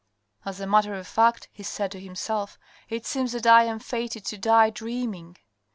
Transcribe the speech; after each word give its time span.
"As 0.45 0.59
a 0.59 0.65
matter 0.65 0.95
of 0.95 1.05
fact," 1.05 1.47
he 1.51 1.61
said 1.61 1.91
to 1.91 1.99
himself, 1.99 2.57
"it 2.89 3.05
seems 3.05 3.33
that 3.33 3.45
I 3.45 3.65
am 3.65 3.77
fated 3.77 4.25
to 4.25 4.37
die 4.39 4.71
dreaming. 4.71 5.37